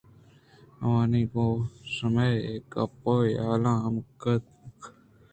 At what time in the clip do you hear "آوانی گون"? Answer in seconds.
0.83-1.51